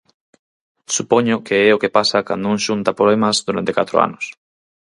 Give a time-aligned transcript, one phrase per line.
[0.95, 4.25] Supoño que é o que pasa cando un xunta poemas durante catro anos.